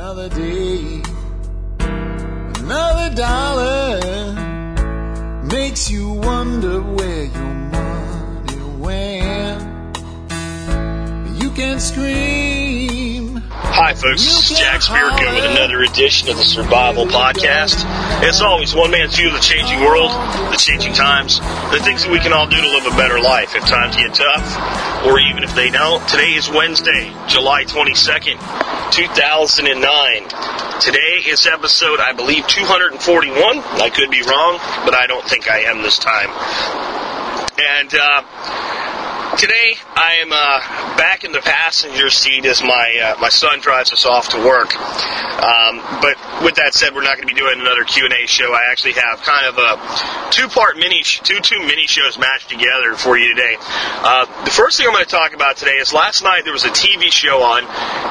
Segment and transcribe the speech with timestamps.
[0.00, 1.02] Another day,
[1.80, 4.00] another dollar
[5.42, 9.60] makes you wonder where your money went.
[11.42, 13.38] You can scream.
[13.50, 14.22] Hi, folks.
[14.22, 17.84] This is Jack Spirko with another edition of the Survival Podcast.
[18.22, 20.12] As always, one man's view of the changing world,
[20.52, 21.40] the changing times,
[21.72, 24.14] the things that we can all do to live a better life if times get
[24.14, 26.06] tough, or even if they don't.
[26.08, 28.38] Today is Wednesday, July 22nd,
[28.90, 30.80] 2009.
[30.80, 33.58] Today is episode, I believe, 241.
[33.58, 36.30] I could be wrong, but I don't think I am this time.
[37.58, 38.22] And, uh,
[39.38, 43.92] Today I am uh, back in the passenger seat as my uh, my son drives
[43.92, 44.74] us off to work.
[44.74, 48.26] Um, but with that said, we're not going to be doing another Q and A
[48.26, 48.52] show.
[48.52, 52.96] I actually have kind of a two part mini two two mini shows matched together
[52.96, 53.54] for you today.
[53.60, 56.64] Uh, the first thing I'm going to talk about today is last night there was
[56.64, 57.62] a TV show on.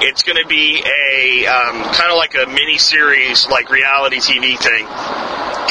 [0.04, 4.58] It's going to be a um, kind of like a mini series, like reality TV
[4.58, 4.88] thing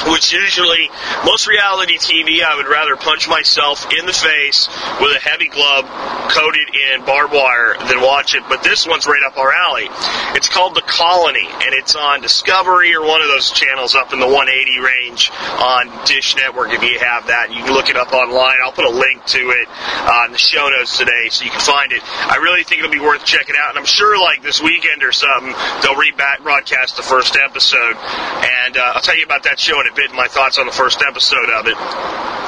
[0.05, 0.91] which usually
[1.25, 4.69] most reality TV I would rather punch myself in the face
[5.00, 5.84] with a heavy glove
[6.30, 8.42] coated in barbed wire than watch it.
[8.48, 9.89] But this one's right up our alley.
[10.36, 14.20] It's called The Colony, and it's on Discovery or one of those channels up in
[14.20, 16.72] the 180 range on Dish Network.
[16.72, 18.56] If you have that, you can look it up online.
[18.62, 21.61] I'll put a link to it uh, in the show notes today, so you can
[21.61, 22.02] find it.
[22.05, 25.12] I really think it'll be worth checking out, and I'm sure like this weekend or
[25.12, 25.52] something
[25.83, 29.97] they'll rebroadcast the first episode, and uh, I'll tell you about that show in a
[29.97, 30.12] bit.
[30.12, 31.79] My thoughts on the first episode of it.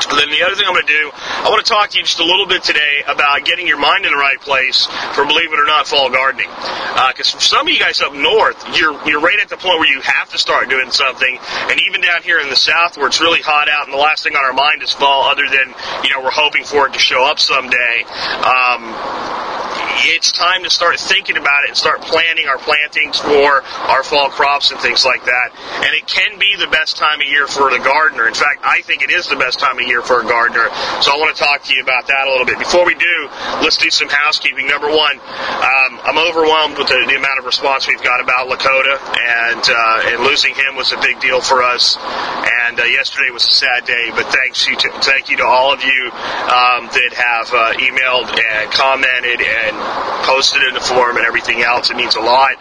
[0.08, 2.05] And then the other thing I'm going to do, I want to talk to you
[2.05, 5.53] just a little bit today about getting your mind in the right place for, believe
[5.53, 6.48] it or not, fall gardening.
[7.11, 9.91] Because for some of you guys up north, you're you're right at the point where
[9.91, 11.39] you have to start doing something.
[11.69, 14.22] And even down here in the south, where it's really hot out, and the last
[14.22, 16.98] thing on our mind is fall, other than you know we're hoping for it to
[16.98, 18.05] show up someday.
[18.47, 19.47] Um,
[20.06, 24.30] it's time to start thinking about it and start planning our plantings for our fall
[24.30, 25.50] crops and things like that.
[25.84, 28.26] And it can be the best time of year for the gardener.
[28.26, 30.69] In fact, I think it is the best time of year for a gardener.
[31.03, 32.58] So I want to talk to you about that a little bit.
[32.58, 33.16] Before we do,
[33.62, 34.66] let's do some housekeeping.
[34.66, 38.94] Number one, um, I'm overwhelmed with the, the, amount of response we've got about Lakota,
[38.94, 41.98] and uh, and losing him was a big deal for us.
[41.98, 45.72] And uh, yesterday was a sad day, but thanks you to, thank you to all
[45.72, 49.75] of you um, that have uh, emailed and commented and
[50.25, 51.91] posted in the forum and everything else.
[51.91, 52.53] It means a lot.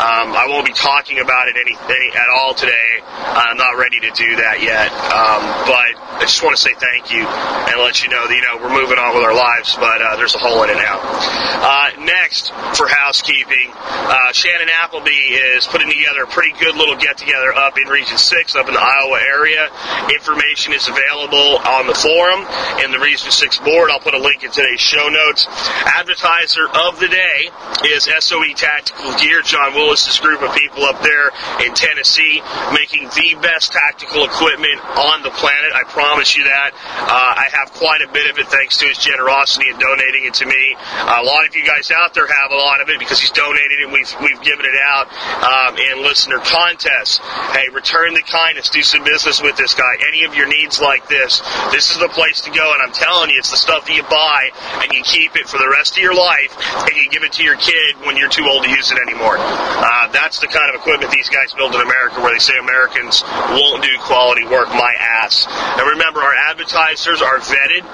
[0.00, 3.04] Um, I won't be talking about it any, at all today.
[3.04, 7.12] I'm not ready to do that yet, um, but I just want to say thank
[7.12, 10.00] you and let you know that you know we're moving on with our lives, but
[10.00, 11.00] uh, there's a hole in it now.
[11.00, 17.18] Uh, next, for housekeeping, uh, Shannon Appleby is putting together a pretty good little get
[17.18, 19.70] together up in Region Six, up in the Iowa area.
[20.12, 22.46] Information is available on the forum
[22.84, 23.90] in the Region Six board.
[23.90, 25.46] I'll put a link in today's show notes.
[25.86, 27.50] Advertiser of the day
[27.90, 31.30] is SOE Tactical Gear, John Willis's group of people up there
[31.66, 32.42] in Tennessee,
[32.72, 35.72] making the best tactical equipment on the planet.
[35.74, 36.70] I promise you that.
[36.74, 40.34] Uh, I have quite a bit of it thanks to his generosity in donating it
[40.34, 40.76] to me.
[40.78, 43.32] Uh, a lot of you guys out there have a lot of it because he's
[43.32, 43.88] donated it.
[43.90, 45.08] We've we've given it out
[45.42, 47.18] um, in listener contests.
[47.56, 48.70] Hey, return the kindness.
[48.70, 49.96] Do some business with this guy.
[50.08, 51.40] Any of your needs like this,
[51.72, 52.72] this is the place to go.
[52.74, 54.50] And I'm telling you, it's the stuff that you buy
[54.84, 56.52] and you keep it for the rest of your life
[56.86, 59.36] and you give it to your kid when you're too old to use it anymore.
[59.38, 63.22] Uh, that's the kind of equipment these guys build in America where they say Americans
[63.50, 64.68] won't do quality work.
[64.70, 65.46] My ass.
[65.48, 67.84] And remember, our advertisers are vetted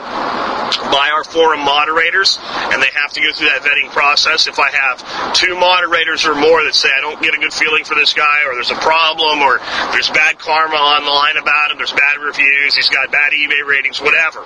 [0.90, 4.46] by our forum moderators, and they have to go through that vetting process.
[4.46, 7.84] If I have two moderators or more that say I don't get a good feeling
[7.84, 9.58] for this guy, or there's a problem, or
[9.92, 14.44] there's bad karma online about him, there's bad reviews, he's got bad eBay ratings, whatever.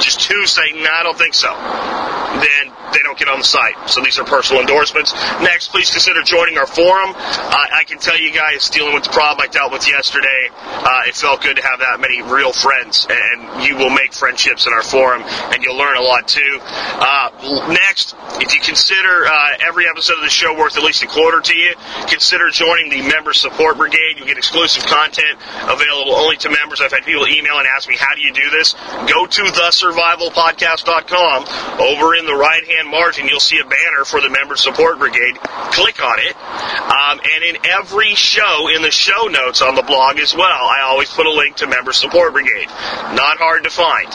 [0.00, 1.52] Just two say, no, I don't think so.
[1.52, 3.74] Then they don't get on the site.
[3.88, 5.12] So these are personal endorsements.
[5.40, 7.12] Next, please consider joining our forum.
[7.16, 11.08] Uh, I can tell you guys, dealing with the problem I dealt with yesterday, uh,
[11.08, 14.72] it felt good to have that many real friends, and you will make friendships in
[14.72, 16.58] our forum, and you'll learn a lot too.
[16.62, 21.06] Uh, next, if you consider uh, every episode of the show worth at least a
[21.06, 21.74] quarter to you,
[22.08, 24.16] consider joining the Member Support Brigade.
[24.16, 26.80] You'll get exclusive content available only to members.
[26.80, 28.74] I've had people email and ask me, how do you do this?
[29.06, 31.44] Go to thesurvivalpodcast.com.
[31.80, 35.38] Over in the right hand margin, you'll see a banner for the Member Support Brigade.
[35.72, 36.36] Click on it.
[36.36, 40.82] Um, and in every show, in the show notes on the blog as well, I
[40.84, 42.68] always put a link to Member Support Brigade.
[43.14, 44.08] Not hard to find.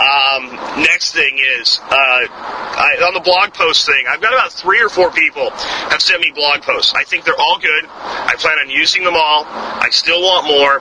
[0.00, 4.82] Um, next thing is, uh, I, on the blog post thing, I've got about three
[4.82, 5.50] or four people
[5.90, 6.94] have sent me blog posts.
[6.94, 7.84] I think they're all good.
[7.86, 9.44] I plan on using them all.
[9.46, 10.80] I still want more.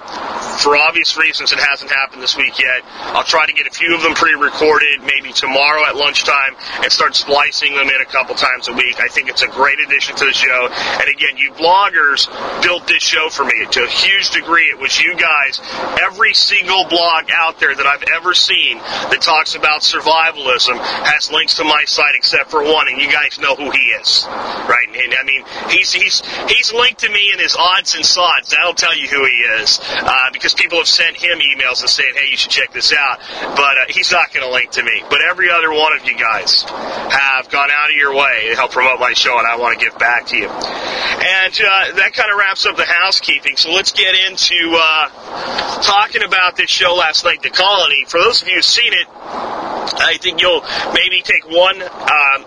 [0.59, 2.83] For obvious reasons, it hasn't happened this week yet.
[3.15, 7.15] I'll try to get a few of them pre-recorded, maybe tomorrow at lunchtime, and start
[7.15, 8.99] splicing them in a couple times a week.
[8.99, 10.67] I think it's a great addition to the show.
[10.99, 12.27] And again, you bloggers
[12.61, 14.65] built this show for me to a huge degree.
[14.65, 15.61] It was you guys.
[16.01, 21.55] Every single blog out there that I've ever seen that talks about survivalism has links
[21.55, 24.87] to my site except for one, and you guys know who he is, right?
[24.89, 28.49] And I mean, he's he's he's linked to me in his odds and sods.
[28.49, 32.13] That'll tell you who he is, uh, because people have sent him emails and saying,
[32.15, 33.19] "Hey, you should check this out."
[33.55, 35.03] But uh, he's not going to link to me.
[35.09, 38.71] But every other one of you guys have gone out of your way to help
[38.71, 40.47] promote my show, and I want to give back to you.
[40.49, 43.57] And uh, that kind of wraps up the housekeeping.
[43.57, 48.05] So let's get into uh, talking about this show last night, The Colony.
[48.07, 50.63] For those of you who've seen it, I think you'll
[50.93, 52.45] maybe take one um,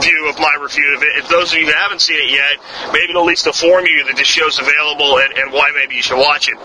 [0.00, 1.18] view of my review of it.
[1.18, 2.58] If those of you who haven't seen it yet,
[2.92, 6.02] maybe it'll at least inform you that this show's available and, and why maybe you
[6.02, 6.58] should watch it.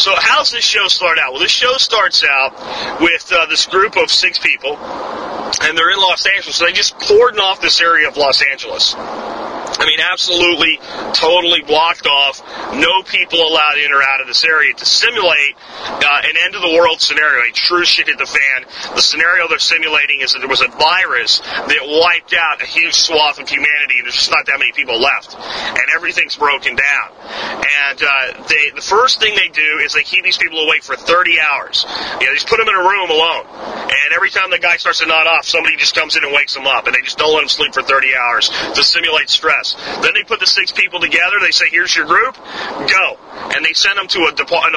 [0.00, 1.32] So, how's this show start out?
[1.32, 5.98] Well, this show starts out with uh, this group of six people, and they're in
[5.98, 6.56] Los Angeles.
[6.56, 8.94] So they just cordon off this area of Los Angeles.
[9.78, 10.78] I mean, absolutely,
[11.12, 12.40] totally blocked off.
[12.74, 16.62] No people allowed in or out of this area to simulate uh, an end of
[16.62, 17.42] the world scenario.
[17.48, 18.94] A true shit hit the fan.
[18.94, 22.94] The scenario they're simulating is that there was a virus that wiped out a huge
[22.94, 27.08] swath of humanity, and there's just not that many people left, and everything's broken down.
[27.64, 30.96] And uh, they, the first thing they do is they keep these people awake for
[30.96, 31.86] 30 hours.
[32.20, 34.76] You know, they just put them in a room alone, and every time the guy
[34.76, 37.18] starts to nod off, somebody just comes in and wakes them up, and they just
[37.18, 39.63] don't let them sleep for 30 hours to simulate stress.
[39.72, 41.40] Then they put the six people together.
[41.40, 43.18] They say, "Here's your group, go,"
[43.54, 44.32] and they send them to a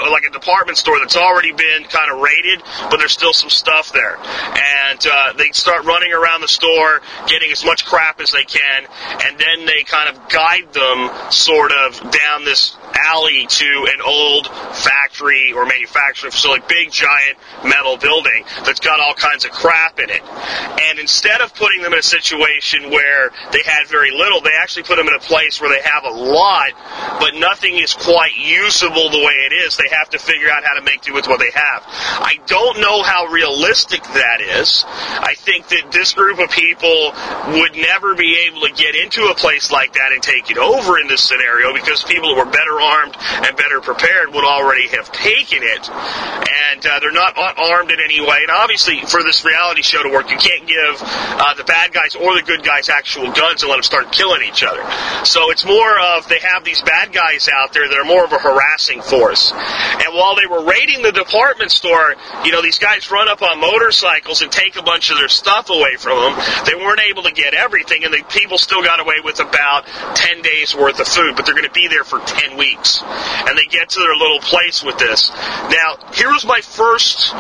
[0.10, 3.92] like a department store that's already been kind of raided, but there's still some stuff
[3.92, 4.18] there.
[4.18, 8.88] And uh, they start running around the store, getting as much crap as they can,
[9.26, 14.48] and then they kind of guide them sort of down this alley to an old
[14.48, 20.10] factory or manufacturing facility, big giant metal building that's got all kinds of crap in
[20.10, 20.22] it.
[20.24, 24.77] And instead of putting them in a situation where they had very little, they actually
[24.84, 26.72] put them in a place where they have a lot,
[27.20, 29.78] but nothing is quite usable the way it is.
[29.78, 31.84] They have to figure out how to make do with what they have.
[31.88, 34.84] I don't know how realistic that is.
[34.88, 37.14] I think that this group of people
[37.56, 41.00] would never be able to get into a place like that and take it over
[41.00, 45.12] in this scenario because people who were better armed and better prepared would already have
[45.12, 45.90] taken it.
[45.90, 48.40] And uh, they're not armed in any way.
[48.42, 52.16] And obviously, for this reality show to work, you can't give uh, the bad guys
[52.16, 54.84] or the good guys actual guns and let them start killing each other.
[55.26, 58.34] So it's more of they have these bad guys out there that are more of
[58.34, 59.52] a harassing force.
[59.52, 63.60] And while they were raiding the department store, you know, these guys run up on
[63.60, 66.46] motorcycles and take a bunch of their stuff away from them.
[66.66, 70.42] They weren't able to get everything, and the people still got away with about 10
[70.42, 73.02] days worth of food, but they're going to be there for 10 weeks.
[73.04, 75.32] And they get to their little place with this.
[75.32, 77.34] Now, here was my first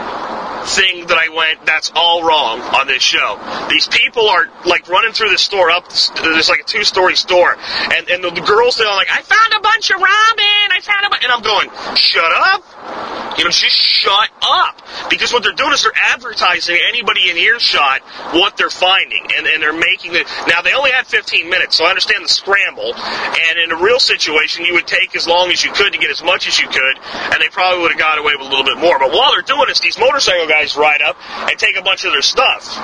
[0.67, 3.39] thing that I went, that's all wrong on this show.
[3.69, 5.89] These people are like running through the store up,
[6.21, 9.53] there's like a two story store, and, and the, the girls, they're like, I found
[9.53, 12.63] a bunch of ramen, I found a bunch, and I'm going, shut up.
[13.37, 14.81] You know, just shut up.
[15.09, 18.01] Because what they're doing is they're advertising anybody in earshot
[18.33, 19.27] what they're finding.
[19.37, 20.25] And, and they're making it.
[20.47, 22.95] Now, they only had 15 minutes, so I understand the scramble.
[22.95, 26.09] And in a real situation, you would take as long as you could to get
[26.09, 28.65] as much as you could, and they probably would have got away with a little
[28.65, 28.97] bit more.
[28.97, 32.13] But while they're doing this, these motorcycle guys ride up and take a bunch of
[32.13, 32.75] their stuff.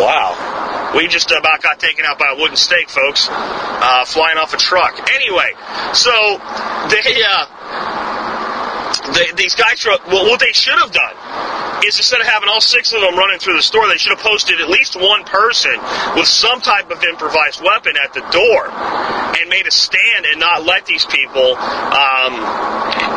[0.00, 0.53] Wow.
[0.96, 4.56] We just about got taken out by a wooden stake, folks, uh, flying off a
[4.56, 5.10] truck.
[5.10, 5.52] Anyway,
[5.92, 6.38] so
[6.88, 7.46] they, uh,
[9.12, 11.14] they, these guys, well, what they should have done
[11.84, 14.24] is instead of having all six of them running through the store, they should have
[14.24, 15.76] posted at least one person
[16.16, 20.64] with some type of improvised weapon at the door and made a stand and not
[20.64, 21.54] let these people.
[21.54, 22.32] Um,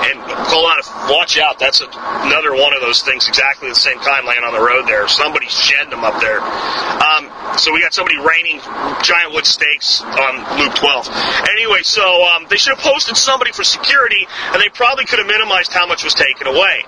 [0.04, 0.20] and
[0.52, 0.80] hold on,
[1.10, 1.60] watch out.
[1.60, 4.88] That's a, another one of those things, exactly the same kind, laying on the road
[4.88, 5.08] there.
[5.08, 6.42] Somebody's shedding them up there.
[6.42, 7.27] Um,
[7.58, 8.60] so we got somebody raining
[9.04, 11.08] giant wood stakes on Loop 12.
[11.50, 15.28] Anyway, so um, they should have posted somebody for security, and they probably could have
[15.28, 16.84] minimized how much was taken away.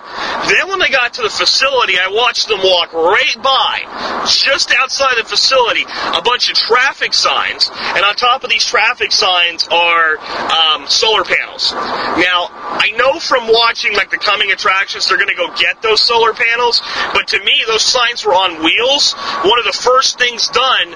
[0.47, 5.17] Then when they got to the facility, I watched them walk right by, just outside
[5.17, 10.17] the facility, a bunch of traffic signs, and on top of these traffic signs are
[10.17, 11.73] um, solar panels.
[11.73, 16.01] Now, I know from watching like the coming attractions, they're going to go get those
[16.01, 16.81] solar panels,
[17.13, 19.13] but to me, those signs were on wheels.
[19.43, 20.87] One of the first things done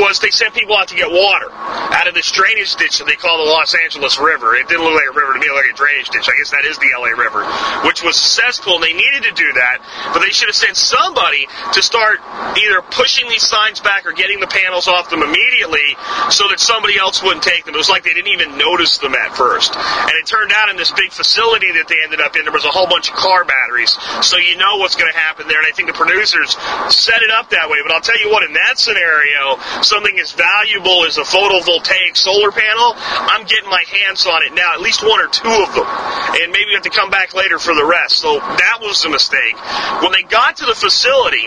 [0.00, 1.52] was they sent people out to get water
[1.92, 4.56] out of this drainage ditch that they call the Los Angeles River.
[4.56, 6.24] It didn't look like a river to me, it looked like a drainage ditch.
[6.24, 7.44] I guess that is the LA River,
[7.84, 9.84] which was cesspool, and they needed to do that,
[10.16, 12.24] but they should have sent somebody to start
[12.56, 15.96] either pushing these signs back or getting the panels off them immediately
[16.32, 17.74] so that somebody else wouldn't take them.
[17.74, 19.76] It was like they didn't even notice them at first.
[19.76, 22.64] And it turned out in this big facility that they ended up in, there was
[22.64, 23.92] a whole bunch of car batteries.
[24.24, 25.60] So you know what's going to happen there.
[25.60, 26.56] And I think the producers
[26.88, 27.78] set it up that way.
[27.84, 32.50] But I'll tell you what, in that scenario, something as valuable as a photovoltaic solar
[32.50, 35.86] panel, I'm getting my hands on it now, at least one or two of them.
[35.86, 38.18] And maybe we have to come back later for the rest.
[38.18, 39.56] So that was a mistake.
[40.02, 41.46] When they got to the facility,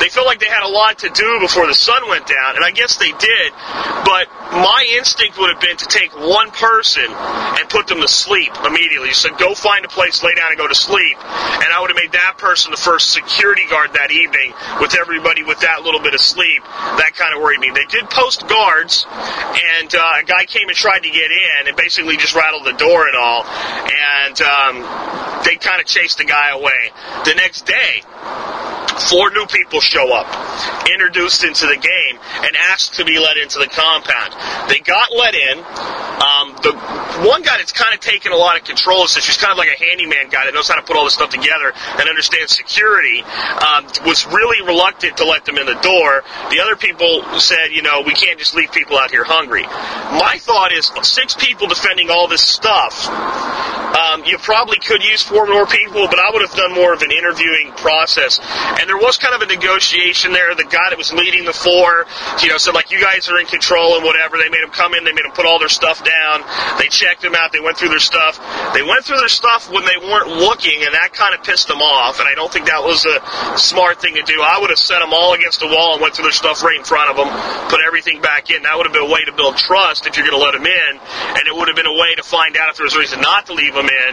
[0.00, 2.64] they felt like they had a lot to do before the sun went down, and
[2.64, 3.52] I guess they did,
[4.04, 8.52] but my instinct would have been to take one person and put them to sleep
[8.64, 9.12] immediately.
[9.12, 11.16] Said, go find a place, lay down, and go to sleep.
[11.18, 15.42] And I would have made that person the first security guard that evening with everybody
[15.42, 16.53] with that little bit of sleep.
[16.60, 17.70] That kind of worried me.
[17.74, 21.76] They did post guards, and uh, a guy came and tried to get in and
[21.76, 23.44] basically just rattled the door and all.
[23.44, 24.74] And um,
[25.44, 26.90] they kind of chased the guy away.
[27.24, 28.02] The next day,
[29.10, 30.26] four new people show up,
[30.88, 34.34] introduced into the game, and asked to be let into the compound.
[34.68, 35.58] They got let in.
[36.14, 36.72] Um, the
[37.26, 39.58] one guy that's kind of taken a lot of control of this, he's kind of
[39.58, 42.54] like a handyman guy that knows how to put all this stuff together and understands
[42.54, 46.22] security, um, was really reluctant to let them in the door.
[46.50, 49.62] The other people said, you know, we can't just leave people out here hungry.
[49.62, 53.08] My thought is six people defending all this stuff.
[53.94, 57.02] Um, you probably could use four more people, but I would have done more of
[57.02, 58.40] an interviewing process.
[58.42, 60.54] And there was kind of a negotiation there.
[60.54, 62.06] The guy that was leading the four,
[62.42, 64.36] you know, said like, you guys are in control and whatever.
[64.36, 65.04] They made them come in.
[65.04, 66.42] They made them put all their stuff down.
[66.78, 67.52] They checked them out.
[67.52, 68.42] They went through their stuff.
[68.74, 71.78] They went through their stuff when they weren't looking, and that kind of pissed them
[71.78, 72.18] off.
[72.18, 73.22] And I don't think that was a
[73.56, 74.42] smart thing to do.
[74.42, 76.76] I would have set them all against the wall and went through their stuff right
[76.76, 77.30] in front of them,
[77.70, 78.62] put everything back in.
[78.66, 80.66] That would have been a way to build trust if you're going to let them
[80.66, 80.92] in,
[81.38, 83.20] and it would have been a way to find out if there was a reason
[83.20, 84.12] not to leave them in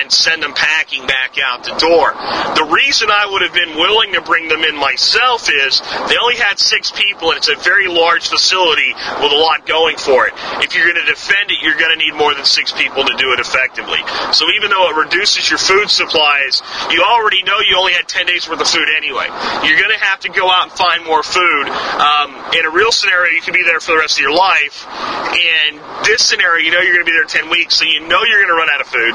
[0.00, 2.12] and send them packing back out the door.
[2.56, 6.36] The reason I would have been willing to bring them in myself is they only
[6.36, 10.34] had six people, and it's a very large facility with a lot going for it.
[10.64, 13.14] If you're going to defend it, you're going to need more than six people to
[13.16, 14.00] do it effectively.
[14.32, 18.26] So even though it reduces your food supplies, you already know you only had 10
[18.26, 19.26] days worth of food anyway.
[19.66, 21.68] You're going to have to go out and find more food.
[21.68, 24.86] Um, in a real scenario, you could be there for the rest of your life.
[25.30, 28.22] In this scenario, you know you're going to be there 10 weeks, so you know
[28.24, 29.14] you're going to run out of food.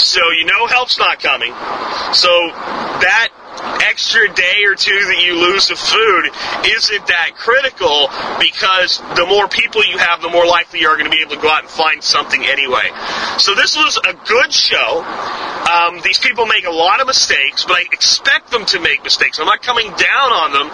[0.00, 1.52] So you know help's not coming.
[2.12, 2.30] So
[3.00, 3.28] that
[3.86, 6.30] extra day or two that you lose of food
[6.66, 8.08] isn't that critical
[8.38, 11.42] because the more people you have, the more likely you're going to be able to
[11.42, 12.88] go out and find something anyway.
[13.38, 15.04] So this was a good show.
[15.70, 19.38] Um, these people make a lot of mistakes, but I expect them to make mistakes.
[19.38, 20.68] I'm not coming down on them.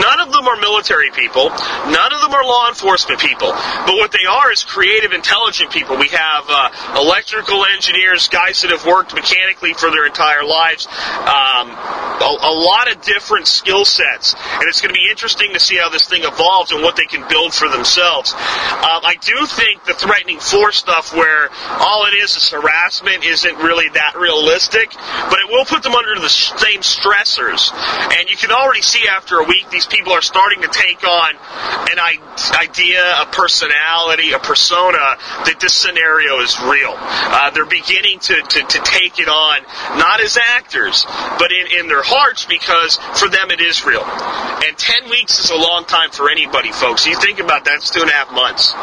[0.00, 1.48] None of them are military people.
[1.48, 3.52] None of them are law enforcement people.
[3.52, 5.96] But what they are is creative, intelligent people.
[5.96, 10.86] We have uh, electrical engineers, guys that have worked mechanically for their entire lives.
[10.86, 11.72] Um,
[12.44, 15.88] a, lot of different skill sets, and it's going to be interesting to see how
[15.88, 18.32] this thing evolves and what they can build for themselves.
[18.32, 23.56] Um, I do think the threatening force stuff, where all it is is harassment, isn't
[23.58, 27.72] really that realistic, but it will put them under the same stressors.
[28.18, 31.34] And you can already see after a week, these people are starting to take on
[31.90, 31.98] an
[32.58, 36.94] idea, a personality, a persona that this scenario is real.
[36.96, 39.62] Uh, they're beginning to, to, to take it on,
[39.98, 41.06] not as actors,
[41.38, 42.02] but in, in their
[42.42, 44.02] because for them it is real.
[44.02, 47.06] And 10 weeks is a long time for anybody, folks.
[47.06, 48.74] You think about that, it's two and a half months.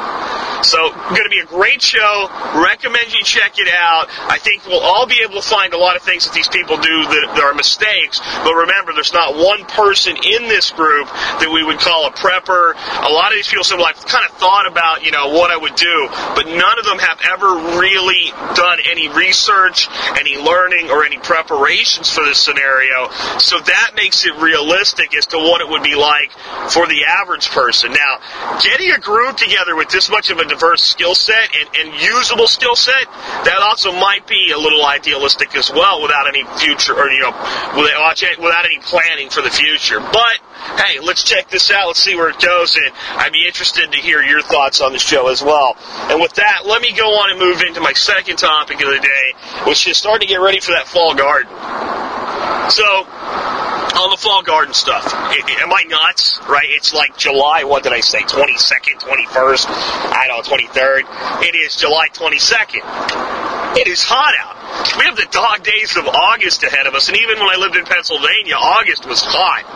[0.67, 2.29] So, going to be a great show.
[2.61, 4.07] Recommend you check it out.
[4.29, 6.77] I think we'll all be able to find a lot of things that these people
[6.77, 8.21] do that, that are mistakes.
[8.45, 11.07] But remember, there's not one person in this group
[11.41, 12.77] that we would call a prepper.
[12.77, 15.49] A lot of these people said, well, I've kind of thought about, you know, what
[15.49, 20.91] I would do, but none of them have ever really done any research, any learning,
[20.91, 23.09] or any preparations for this scenario.
[23.41, 26.31] So that makes it realistic as to what it would be like
[26.71, 27.91] for the average person.
[27.91, 28.21] Now,
[28.61, 32.47] getting a group together with this much of a diverse skill set and, and usable
[32.47, 33.05] skill set,
[33.45, 37.31] that also might be a little idealistic as well without any future, or, you know,
[37.75, 39.99] without, without any planning for the future.
[39.99, 40.37] But,
[40.77, 41.87] hey, let's check this out.
[41.87, 42.75] Let's see where it goes.
[42.75, 45.75] And I'd be interested to hear your thoughts on the show as well.
[46.09, 48.99] And with that, let me go on and move into my second topic of the
[48.99, 49.33] day,
[49.65, 52.20] which is starting to get ready for that fall garden.
[52.69, 56.39] So, on the fall garden stuff, am I nuts?
[56.47, 56.67] Right?
[56.69, 58.19] It's like July, what did I say?
[58.19, 59.67] 22nd, 21st?
[59.67, 61.43] I don't know, 23rd.
[61.43, 63.77] It is July 22nd.
[63.77, 64.60] It is hot out.
[64.97, 67.75] We have the dog days of August ahead of us, and even when I lived
[67.75, 69.67] in Pennsylvania, August was hot.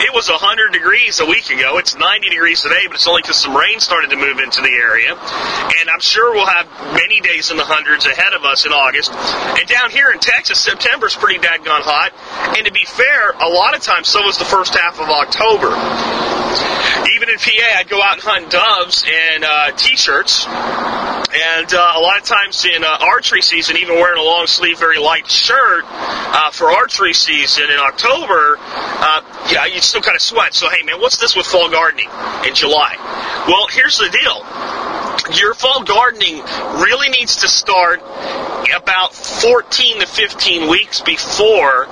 [0.00, 1.78] It was 100 degrees a week ago.
[1.78, 4.70] It's 90 degrees today, but it's only because some rain started to move into the
[4.70, 5.10] area.
[5.10, 9.10] And I'm sure we'll have many days in the hundreds ahead of us in August.
[9.12, 12.14] And down here in Texas, September's pretty daggone hot.
[12.56, 15.74] And to be fair, a lot of times so was the first half of October.
[17.18, 20.46] Even in PA, I'd go out and hunt doves in uh, t-shirts.
[21.30, 24.78] And uh, a lot of times in uh, archery season, even wearing a long sleeve,
[24.78, 29.20] very light shirt uh, for archery season in October, uh,
[29.52, 30.54] yeah, you still kind of sweat.
[30.54, 32.08] So, hey, man, what's this with fall gardening
[32.46, 32.96] in July?
[33.46, 34.44] Well, here's the deal
[35.36, 36.42] your fall gardening
[36.80, 38.00] really needs to start
[38.74, 41.86] about 14 to 15 weeks before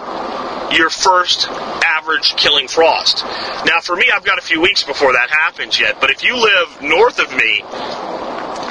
[0.73, 3.25] your first average killing frost.
[3.67, 6.37] Now, for me, I've got a few weeks before that happens yet, but if you
[6.37, 7.63] live north of me,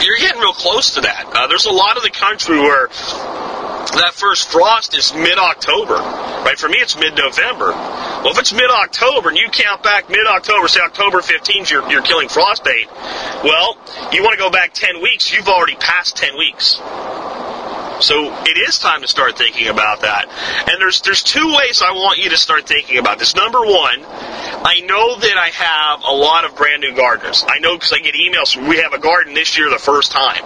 [0.04, 1.26] you're getting real close to that.
[1.34, 2.88] Uh, there's a lot of the country where
[3.96, 6.58] that first frost is mid-October, right?
[6.58, 7.72] For me, it's mid-November.
[7.72, 12.28] Well, if it's mid-October and you count back mid-October, say October 15th, you're, you're killing
[12.28, 12.88] frost date.
[13.44, 13.78] Well,
[14.12, 16.80] you want to go back 10 weeks, you've already passed 10 weeks.
[18.02, 20.28] So it is time to start thinking about that.
[20.70, 23.36] And there's there's two ways I want you to start thinking about this.
[23.36, 27.44] Number one, I know that I have a lot of brand new gardeners.
[27.48, 30.44] I know because I get emails we have a garden this year the first time.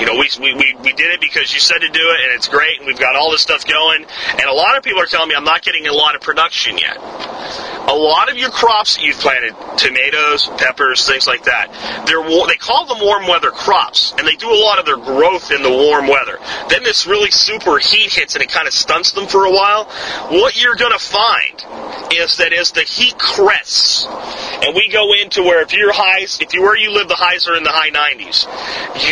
[0.00, 2.34] You know, we, we, we, we did it because you said to do it and
[2.34, 4.04] it's great and we've got all this stuff going.
[4.30, 6.78] And a lot of people are telling me I'm not getting a lot of production
[6.78, 6.98] yet.
[6.98, 11.70] A lot of your crops that you've planted, tomatoes, peppers, things like that,
[12.06, 15.50] they're, they call them warm weather crops and they do a lot of their growth
[15.50, 16.38] in the warm weather.
[16.82, 19.84] Then this really super heat hits and it kind of stunts them for a while,
[20.30, 25.42] what you're going to find is that as the heat crests, and we go into
[25.42, 27.90] where if your highs, if you where you live, the highs are in the high
[27.90, 28.46] 90s.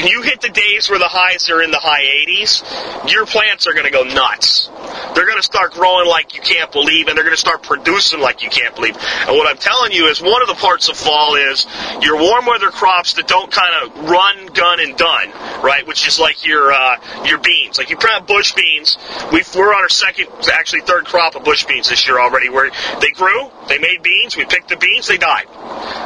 [0.09, 3.73] You hit the days where the highs are in the high 80s, your plants are
[3.73, 4.69] going to go nuts.
[5.15, 8.21] They're going to start growing like you can't believe, and they're going to start producing
[8.21, 8.97] like you can't believe.
[8.97, 11.67] And what I'm telling you is one of the parts of fall is
[12.01, 15.31] your warm weather crops that don't kind of run, gun, and done,
[15.63, 15.87] right?
[15.87, 17.60] Which is like your uh, your beans.
[17.79, 18.97] Like you plant bush beans.
[19.33, 22.49] we are on our second, actually third crop of bush beans this year already.
[22.49, 24.37] Where they grew, they made beans.
[24.37, 25.47] We picked the beans, they died.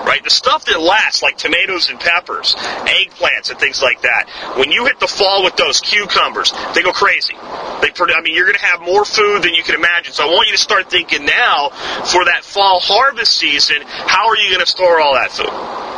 [0.06, 0.22] Right?
[0.22, 4.28] The stuff that lasts, like tomatoes and peppers, eggplants, and things like that.
[4.56, 7.34] When you hit the fall with those cucumbers, they go crazy.
[7.34, 10.12] They, I mean, you're going to have more food than you can imagine.
[10.12, 11.70] So I want you to start thinking now
[12.04, 13.82] for that fall harvest season.
[13.84, 15.52] How are you going to store all that food?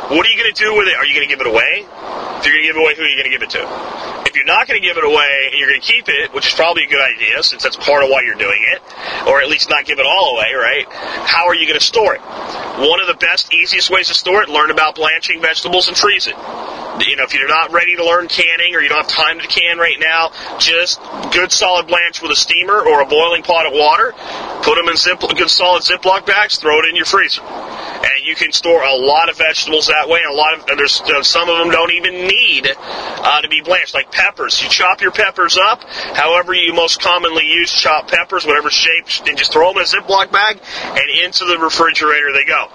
[0.06, 0.94] What are you going to do with it?
[0.94, 1.82] Are you going to give it away?
[1.82, 3.62] If you're going to give it away, who are you going to give it to?
[4.22, 6.46] If you're not going to give it away and you're going to keep it, which
[6.46, 8.82] is probably a good idea since that's part of why you're doing it,
[9.26, 10.86] or at least not give it all away, right?
[11.26, 12.20] How are you going to store it?
[12.20, 16.28] One of the best, easiest ways to store it, learn about blanching vegetables and freeze
[16.28, 16.36] it
[17.04, 19.46] you know, if you're not ready to learn canning or you don't have time to
[19.46, 20.98] can right now, just
[21.30, 24.14] good solid blanch with a steamer or a boiling pot of water.
[24.62, 26.56] Put them in zip, good solid Ziploc bags.
[26.56, 27.42] Throw it in your freezer
[28.26, 30.20] you can store a lot of vegetables that way.
[30.24, 33.60] And a lot of there's uh, some of them don't even need uh, to be
[33.60, 34.62] blanched, like peppers.
[34.62, 35.82] You chop your peppers up,
[36.14, 39.86] however you most commonly use chopped peppers, whatever shape, and just throw them in a
[39.86, 42.66] Ziploc bag and into the refrigerator they go.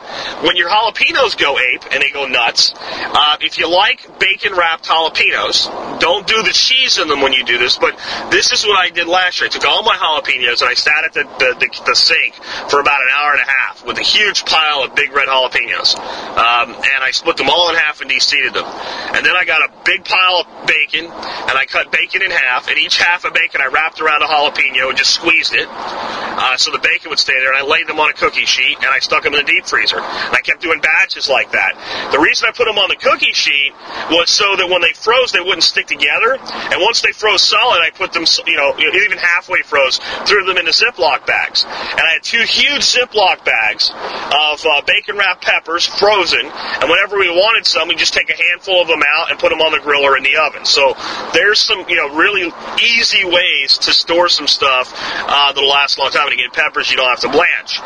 [0.45, 4.85] When your jalapenos go ape and they go nuts, uh, if you like bacon wrapped
[4.85, 7.77] jalapenos, don't do the cheese in them when you do this.
[7.77, 7.97] But
[8.31, 9.47] this is what I did last year.
[9.47, 12.35] I took all my jalapenos and I sat at the, the, the, the sink
[12.69, 15.40] for about an hour and a half with a huge pile of big red jalapenos.
[15.49, 18.65] Um, and I split them all in half and de-seeded them.
[18.65, 22.67] And then I got a big pile of bacon, and I cut bacon in half,
[22.67, 26.57] and each half of bacon I wrapped around a jalapeno and just squeezed it, uh,
[26.57, 28.87] so the bacon would stay there, and I laid them on a cookie sheet, and
[28.87, 29.97] I stuck them in the deep freezer.
[29.97, 31.75] And I kept doing batches like that.
[32.11, 33.73] The reason I put them on the cookie sheet
[34.11, 37.81] was so that when they froze, they wouldn't stick together, and once they froze solid,
[37.81, 41.63] I put them, you know, even halfway froze, threw them into Ziploc bags.
[41.63, 47.17] And I had two huge Ziploc bags of uh, bacon wrapped peppers, frozen, and whenever
[47.17, 49.71] we wanted some, we just take a handful of them out and put them on
[49.71, 50.65] the grill or in the oven.
[50.65, 50.93] So
[51.33, 52.51] there's some, you know, really
[52.83, 56.27] easy ways to store some stuff uh, that'll last a long time.
[56.27, 57.79] And again, peppers you don't have to blanch.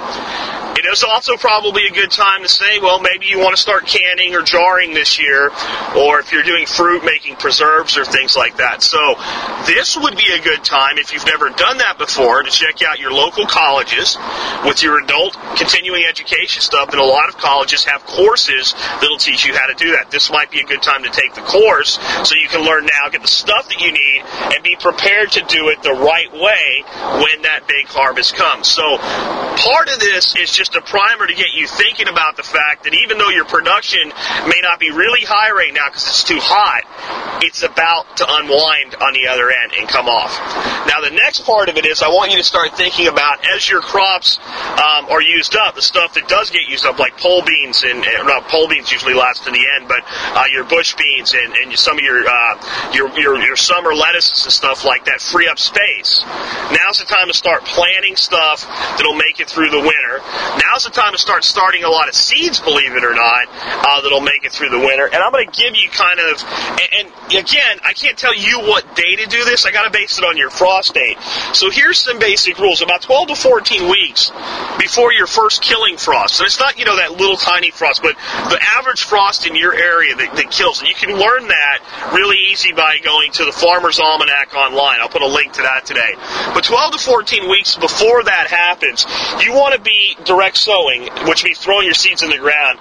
[0.77, 3.87] It is also probably a good time to say, well, maybe you want to start
[3.87, 5.49] canning or jarring this year,
[5.95, 8.83] or if you're doing fruit, making preserves or things like that.
[8.83, 9.15] So
[9.65, 12.99] this would be a good time if you've never done that before to check out
[12.99, 14.17] your local colleges
[14.65, 16.89] with your adult continuing education stuff.
[16.89, 20.11] And a lot of colleges have courses that'll teach you how to do that.
[20.11, 23.09] This might be a good time to take the course so you can learn now,
[23.09, 26.83] get the stuff that you need, and be prepared to do it the right way
[27.21, 28.67] when that big harvest comes.
[28.67, 32.83] So part of this is just a primer to get you thinking about the fact
[32.83, 34.09] that even though your production
[34.47, 36.83] may not be really high right now because it's too hot,
[37.43, 40.33] it's about to unwind on the other end and come off.
[40.87, 43.67] Now, the next part of it is I want you to start thinking about as
[43.67, 44.39] your crops
[44.79, 48.03] um, are used up, the stuff that does get used up, like pole beans and,
[48.03, 51.53] and not pole beans usually last to the end, but uh, your bush beans and,
[51.55, 55.47] and some of your, uh, your your your summer lettuces and stuff like that free
[55.47, 56.21] up space.
[56.69, 58.61] Now's the time to start planting stuff
[58.97, 60.21] that'll make it through the winter.
[60.61, 64.01] Now's the time to start starting a lot of seeds, believe it or not, uh,
[64.01, 65.05] that'll make it through the winter.
[65.05, 66.43] And I'm going to give you kind of,
[66.77, 69.65] and, and again, I can't tell you what day to do this.
[69.65, 71.17] I got to base it on your frost date.
[71.53, 72.81] So here's some basic rules.
[72.81, 74.31] About 12 to 14 weeks
[74.77, 76.39] before your first killing frost.
[76.39, 78.15] And it's not, you know, that little tiny frost, but
[78.49, 80.79] the average frost in your area that, that kills.
[80.79, 84.99] And you can learn that really easy by going to the Farmer's Almanac online.
[84.99, 86.13] I'll put a link to that today.
[86.53, 89.05] But 12 to 14 weeks before that happens,
[89.43, 92.79] you want to be direct sowing, which means throwing your seeds in the ground.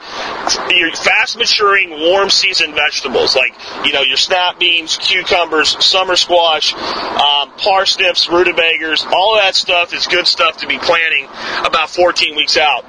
[0.71, 6.75] Your fast maturing, warm season vegetables like, you know, your snap beans, cucumbers, summer squash,
[6.75, 11.27] um, parsnips, rutabagas, all of that stuff is good stuff to be planting
[11.65, 12.85] about 14 weeks out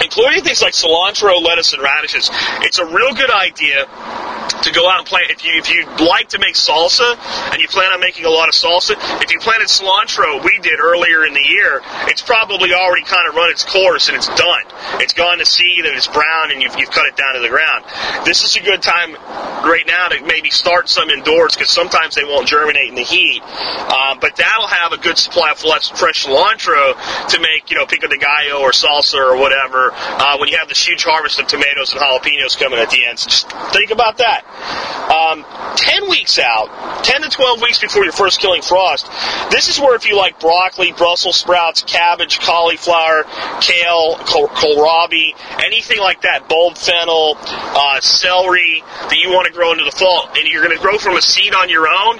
[0.00, 2.30] including things like cilantro, lettuce, and radishes.
[2.62, 3.86] It's a real good idea
[4.62, 5.30] to go out and plant.
[5.30, 7.18] If you if you like to make salsa
[7.52, 10.78] and you plan on making a lot of salsa, if you planted cilantro, we did
[10.78, 14.64] earlier in the year, it's probably already kind of run its course and it's done.
[15.00, 17.48] It's gone to seed and it's brown and you've, you've cut it down to the
[17.48, 17.84] ground.
[18.24, 19.14] This is a good time
[19.64, 23.42] right now to maybe start some indoors because sometimes they won't germinate in the heat.
[23.42, 28.06] Um, but that'll have a good supply of fresh cilantro to make you know pico
[28.06, 31.92] de gallo or salsa or whatever uh, when you have this huge harvest of tomatoes
[31.92, 33.18] and jalapenos coming at the end.
[33.18, 34.44] So just think about that.
[35.10, 35.44] Um,
[35.76, 39.10] 10 weeks out, 10 to 12 weeks before your first killing frost,
[39.50, 43.24] this is where if you like broccoli, Brussels sprouts, cabbage, cauliflower,
[43.60, 45.32] kale, kohlrabi,
[45.64, 50.28] anything like that, bulb fennel, uh, celery that you want to grow into the fall,
[50.34, 52.18] and you're going to grow from a seed on your own,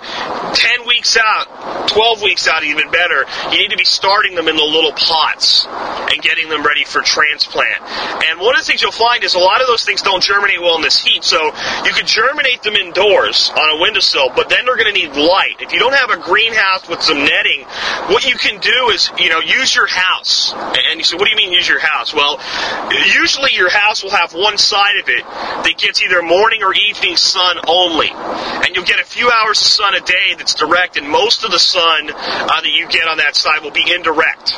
[0.54, 4.56] 10 weeks out, 12 weeks out, even better, you need to be starting them in
[4.56, 7.51] the little pots and getting them ready for transplant.
[7.60, 10.60] And one of the things you'll find is a lot of those things don't germinate
[10.60, 11.52] well in this heat, so
[11.84, 15.56] you could germinate them indoors on a windowsill, but then they're going to need light.
[15.60, 17.64] If you don't have a greenhouse with some netting,
[18.08, 20.52] what you can do is, you know, use your house.
[20.54, 22.14] And you say, what do you mean use your house?
[22.14, 22.40] Well,
[23.20, 27.16] usually your house will have one side of it that gets either morning or evening
[27.16, 28.10] sun only.
[28.10, 31.50] And you'll get a few hours of sun a day that's direct, and most of
[31.50, 34.52] the sun uh, that you get on that side will be indirect.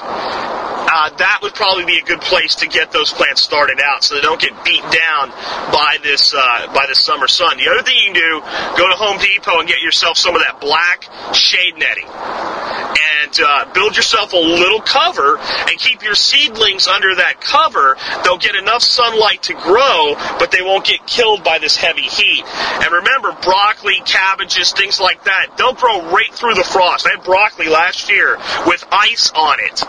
[0.86, 4.14] Uh, that would probably be a good place to get those plants started out so
[4.14, 5.30] they don't get beat down
[5.72, 7.56] by this uh, by the summer sun.
[7.56, 8.40] The other thing you can do,
[8.76, 12.06] go to Home Depot and get yourself some of that black shade netting
[13.24, 17.96] and uh, build yourself a little cover and keep your seedlings under that cover.
[18.22, 22.44] They'll get enough sunlight to grow, but they won't get killed by this heavy heat.
[22.44, 27.06] And remember, broccoli, cabbages, things like that, they'll grow right through the frost.
[27.06, 29.82] I had broccoli last year with ice on it,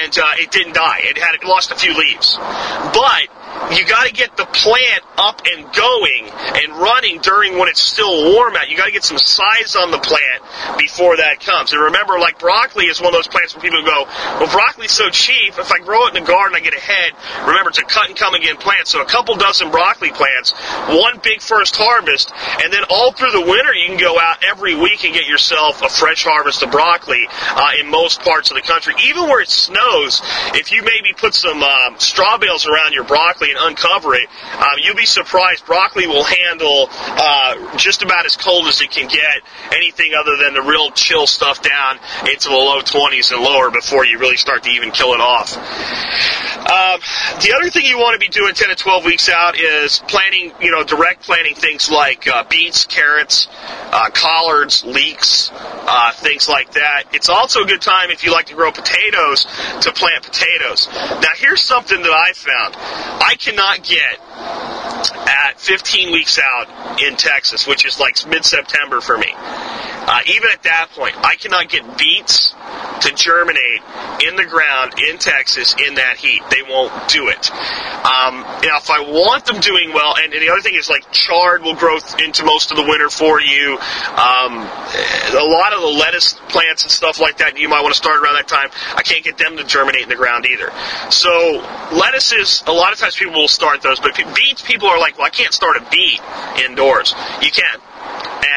[0.00, 1.00] and uh, it didn't die.
[1.02, 3.28] It had lost a few leaves, but
[3.72, 8.34] you got to get the plant up and going and running during when it's still
[8.34, 8.68] warm out.
[8.68, 10.42] You got to get some size on the plant
[10.78, 11.72] before that comes.
[11.72, 14.04] And remember, like broccoli is one of those plants where people go,
[14.40, 15.58] well, broccoli's so cheap.
[15.58, 17.12] If I grow it in the garden, I get ahead.
[17.46, 18.88] Remember, it's a cut and come again plant.
[18.88, 20.52] So a couple dozen broccoli plants,
[20.88, 22.32] one big first harvest,
[22.62, 25.82] and then all through the winter, you can go out every week and get yourself
[25.82, 28.94] a fresh harvest of broccoli uh, in most parts of the country.
[29.06, 30.20] Even where it snows,
[30.54, 34.76] if you maybe put some um, straw bales around your broccoli and uncover it, um,
[34.82, 35.64] you'll be surprised.
[35.64, 40.54] Broccoli will handle uh, just about as cold as it can get anything other than
[40.54, 41.98] the real chill stuff down
[42.30, 45.56] into the low 20s and lower before you really start to even kill it off.
[46.60, 47.00] Um,
[47.40, 50.52] the other thing you want to be doing 10 to 12 weeks out is planting,
[50.60, 53.48] you know, direct planting things like uh, beets, carrots,
[53.92, 57.04] uh, collards, leeks, uh, things like that.
[57.12, 59.46] It's also a good time if you like to grow potatoes
[59.80, 60.88] to plant potatoes.
[60.92, 62.74] Now, here's something that I found.
[63.36, 64.20] Cannot get
[65.28, 69.32] at 15 weeks out in Texas, which is like mid-September for me.
[69.36, 72.54] Uh, even at that point, I cannot get beets
[73.00, 73.82] to germinate
[74.26, 76.42] in the ground in Texas in that heat.
[76.50, 77.50] They won't do it.
[77.50, 81.10] Um, now, if I want them doing well, and, and, the other thing is like
[81.12, 83.78] chard will grow into most of the winter for you.
[84.16, 84.52] Um,
[85.36, 88.22] a lot of the lettuce plants and stuff like that, you might want to start
[88.22, 88.70] around that time.
[88.96, 90.72] I can't get them to germinate in the ground either.
[91.10, 95.18] So lettuces, a lot of times people will start those, but beets, people are like,
[95.18, 96.20] well, I can't start a beet
[96.64, 97.14] indoors.
[97.42, 97.80] You can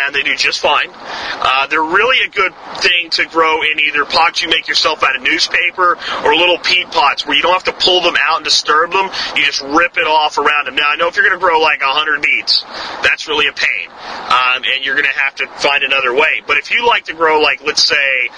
[0.05, 0.89] and they do just fine.
[0.91, 5.15] Uh, they're really a good thing to grow in either pots you make yourself out
[5.15, 8.45] of newspaper or little peat pots where you don't have to pull them out and
[8.45, 9.09] disturb them.
[9.35, 10.75] You just rip it off around them.
[10.75, 12.63] Now, I know if you're going to grow like 100 beets,
[13.03, 13.89] that's really a pain.
[13.89, 16.41] Um, and you're going to have to find another way.
[16.45, 18.29] But if you like to grow, like let's say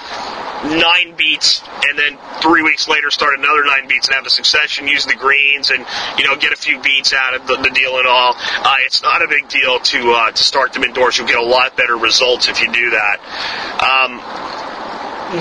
[0.65, 4.87] nine beets, and then three weeks later start another nine beets and have a succession
[4.87, 5.85] using the greens, and
[6.17, 9.01] you know get a few beets out of the, the deal and all, uh, it's
[9.03, 11.17] not a big deal to uh, to start them indoors.
[11.17, 13.19] You'll get a lot better results if you do that.
[13.81, 14.44] Um,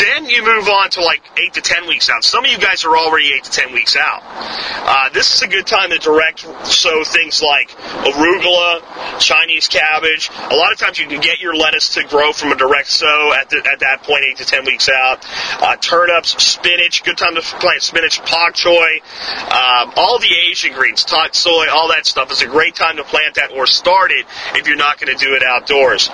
[0.01, 2.25] then you move on to like eight to ten weeks out.
[2.25, 4.23] Some of you guys are already eight to ten weeks out.
[4.25, 10.31] Uh, this is a good time to direct sow things like arugula, Chinese cabbage.
[10.51, 13.33] A lot of times you can get your lettuce to grow from a direct sow
[13.39, 15.25] at, the, at that point, eight to ten weeks out.
[15.61, 19.01] Uh, turnips, spinach, good time to plant spinach, pak choi,
[19.51, 23.35] um, all the Asian greens, tatsoi, all that stuff is a great time to plant
[23.35, 26.09] that or start it if you're not going to do it outdoors.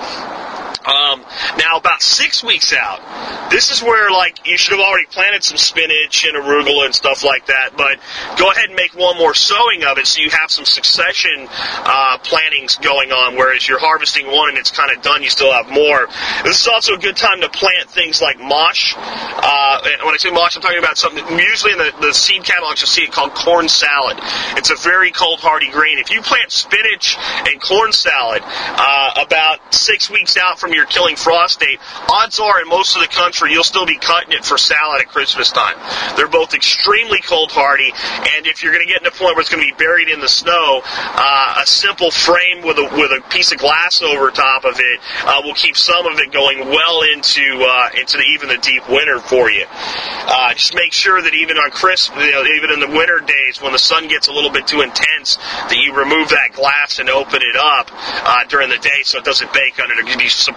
[0.85, 1.25] Um,
[1.59, 5.59] now, about six weeks out, this is where like you should have already planted some
[5.59, 7.77] spinach and arugula and stuff like that.
[7.77, 7.99] But
[8.39, 12.19] go ahead and make one more sowing of it, so you have some succession uh,
[12.23, 13.37] plantings going on.
[13.37, 16.09] Whereas you're harvesting one and it's kind of done, you still have more.
[16.45, 18.95] This is also a good time to plant things like mâche.
[18.97, 21.25] Uh, and when I say mâche, I'm talking about something.
[21.39, 24.19] Usually in the, the seed catalogs, you'll see it called corn salad.
[24.57, 25.99] It's a very cold hardy green.
[25.99, 27.17] If you plant spinach
[27.47, 31.81] and corn salad uh, about six weeks out from your killing frost date,
[32.11, 35.09] odds are in most of the country you'll still be cutting it for salad at
[35.09, 35.77] Christmas time.
[36.17, 37.93] They're both extremely cold hardy,
[38.37, 40.09] and if you're going to get to a point where it's going to be buried
[40.09, 44.31] in the snow, uh, a simple frame with a with a piece of glass over
[44.31, 48.25] top of it uh, will keep some of it going well into uh, into the,
[48.35, 49.65] even the deep winter for you.
[49.69, 53.61] Uh, just make sure that even on Christmas, you know, even in the winter days
[53.61, 57.11] when the sun gets a little bit too intense, that you remove that glass and
[57.11, 60.01] open it up uh, during the day so it doesn't bake under it.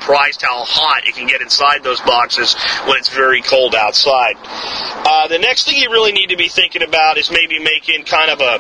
[0.03, 4.35] Surprised how hot it can get inside those boxes when it's very cold outside.
[4.43, 8.29] Uh, the next thing you really need to be thinking about is maybe making kind
[8.29, 8.59] of a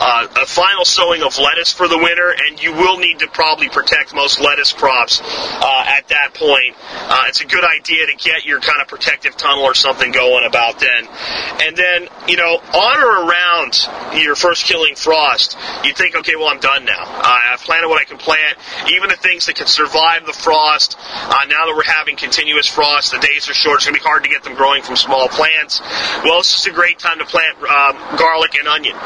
[0.00, 3.68] uh, a final sowing of lettuce for the winter, and you will need to probably
[3.68, 6.74] protect most lettuce crops uh, at that point.
[6.80, 10.46] Uh, it's a good idea to get your kind of protective tunnel or something going
[10.46, 11.06] about then.
[11.60, 13.76] And then, you know, on or around
[14.16, 17.04] your first killing frost, you think, okay, well, I'm done now.
[17.04, 18.56] I've planted what I can plant.
[18.88, 23.12] Even the things that can survive the frost, uh, now that we're having continuous frost,
[23.12, 25.28] the days are short, it's going to be hard to get them growing from small
[25.28, 25.80] plants.
[26.24, 28.96] Well, this is a great time to plant um, garlic and onion.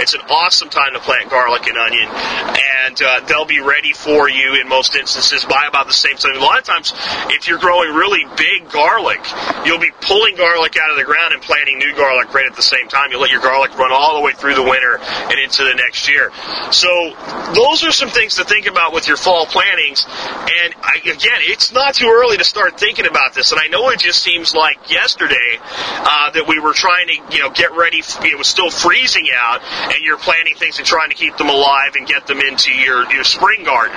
[0.00, 4.28] It's an awesome time to plant garlic and onion, and uh, they'll be ready for
[4.28, 6.36] you in most instances by about the same time.
[6.36, 6.92] A lot of times,
[7.30, 9.20] if you're growing really big garlic,
[9.64, 12.62] you'll be pulling garlic out of the ground and planting new garlic right at the
[12.62, 13.10] same time.
[13.10, 16.08] You'll let your garlic run all the way through the winter and into the next
[16.08, 16.30] year.
[16.72, 17.14] So
[17.54, 20.04] those are some things to think about with your fall plantings.
[20.08, 23.50] And I, again, it's not too early to start thinking about this.
[23.50, 27.42] And I know it just seems like yesterday uh, that we were trying to, you
[27.42, 27.98] know, get ready.
[27.98, 31.94] It was still freezing out, and you're planting things and trying to keep them alive
[31.96, 33.96] and get them into your, your spring garden.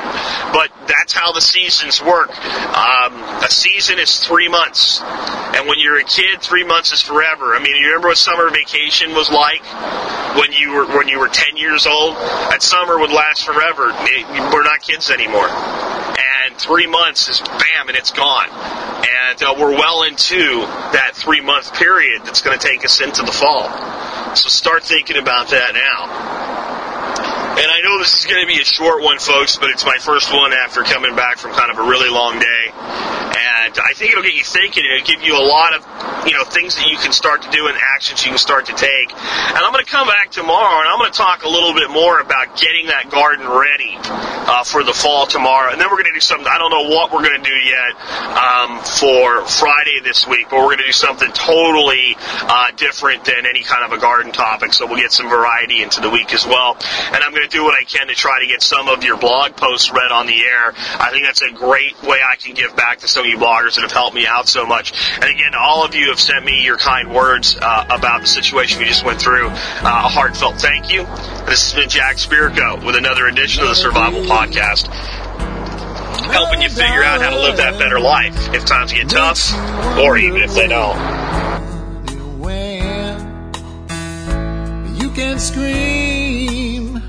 [0.54, 2.30] But that's how the seasons work.
[2.76, 5.02] Um, a season is three months.
[5.02, 7.54] And when you're a kid, three months is forever.
[7.56, 9.62] I mean, you remember what summer vacation was like
[10.38, 12.16] when you were when you were 10 years old?
[12.16, 13.94] That summer would last forever.
[14.52, 15.48] We're not kids anymore.
[16.58, 18.50] Three months is bam, and it's gone.
[18.50, 20.62] And uh, we're well into
[20.94, 23.70] that three month period that's going to take us into the fall.
[24.36, 26.78] So start thinking about that now.
[27.58, 29.98] And I know this is going to be a short one, folks, but it's my
[29.98, 32.64] first one after coming back from kind of a really long day.
[32.70, 34.84] And I think it'll get you thinking.
[34.86, 35.84] It'll give you a lot of,
[36.28, 38.76] you know, things that you can start to do and actions you can start to
[38.76, 39.10] take.
[39.12, 41.90] And I'm going to come back tomorrow and I'm going to talk a little bit
[41.90, 43.98] more about getting that garden ready
[44.48, 45.72] uh, for the fall tomorrow.
[45.72, 47.60] And then we're going to do something, I don't know what we're going to do
[47.60, 47.92] yet
[48.32, 53.46] um, for Friday this week, but we're going to do something totally uh, different than
[53.46, 54.74] any kind of a garden topic.
[54.74, 56.78] So we'll get some variety into the week as well.
[57.12, 59.18] And I'm going to do what I can to try to get some of your
[59.18, 60.74] blog posts read on the air.
[61.00, 63.76] I think that's a great way I can give back to some of you bloggers
[63.76, 64.94] that have helped me out so much.
[65.16, 68.80] And again, all of you have sent me your kind words uh, about the situation
[68.80, 69.48] we just went through.
[69.48, 69.52] Uh,
[69.84, 71.04] a heartfelt thank you.
[71.46, 74.88] This has been Jack Spirko with another edition of the Survival Podcast
[76.32, 79.54] helping you figure out how to live that better life if times get tough
[79.98, 80.98] or even if they don't.
[85.00, 87.02] You can scream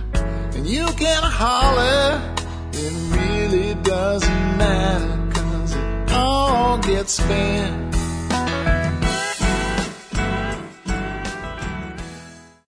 [0.55, 2.23] and you can holler.
[2.73, 5.18] It really doesn't matter
[6.19, 7.88] all gets spent.